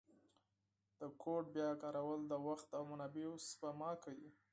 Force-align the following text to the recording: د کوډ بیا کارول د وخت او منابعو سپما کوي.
د 0.99 1.01
کوډ 1.21 1.45
بیا 1.55 1.69
کارول 1.81 2.21
د 2.27 2.33
وخت 2.47 2.69
او 2.77 2.83
منابعو 2.91 3.43
سپما 3.49 3.91
کوي. 4.03 4.29